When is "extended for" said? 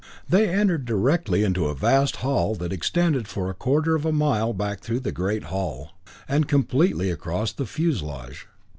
2.73-3.51